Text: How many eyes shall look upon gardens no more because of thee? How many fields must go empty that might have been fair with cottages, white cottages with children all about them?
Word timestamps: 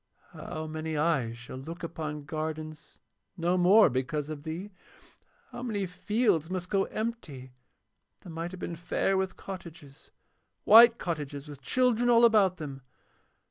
How 0.33 0.65
many 0.65 0.97
eyes 0.97 1.37
shall 1.37 1.57
look 1.57 1.83
upon 1.83 2.25
gardens 2.25 2.97
no 3.37 3.55
more 3.55 3.87
because 3.87 4.31
of 4.31 4.41
thee? 4.41 4.71
How 5.51 5.61
many 5.61 5.85
fields 5.85 6.49
must 6.49 6.71
go 6.71 6.85
empty 6.85 7.51
that 8.21 8.31
might 8.31 8.49
have 8.49 8.59
been 8.59 8.75
fair 8.75 9.15
with 9.15 9.37
cottages, 9.37 10.09
white 10.63 10.97
cottages 10.97 11.47
with 11.47 11.61
children 11.61 12.09
all 12.09 12.25
about 12.25 12.57
them? 12.57 12.81